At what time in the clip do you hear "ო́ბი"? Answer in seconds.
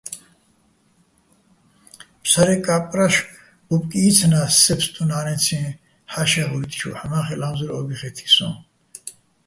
7.77-7.95